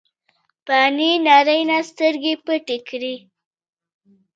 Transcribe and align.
د 0.65 0.67
فانې 0.67 1.11
نړۍ 1.29 1.61
نه 1.69 1.77
سترګې 1.89 2.33
پټې 2.45 2.77
کړې۔ 2.87 3.15